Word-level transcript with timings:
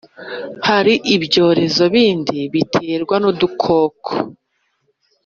hari 0.67 0.93
ibyorezo 1.15 1.83
bindi 1.93 2.37
biterwa 2.53 3.15
n’udukoko. 3.19 4.09